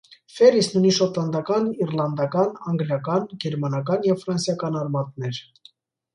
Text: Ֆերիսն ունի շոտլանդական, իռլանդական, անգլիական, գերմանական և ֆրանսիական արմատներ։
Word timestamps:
Ֆերիսն 0.35 0.77
ունի 0.77 0.93
շոտլանդական, 0.99 1.67
իռլանդական, 1.85 2.57
անգլիական, 2.73 3.29
գերմանական 3.45 4.09
և 4.09 4.19
ֆրանսիական 4.27 4.81
արմատներ։ 4.83 5.45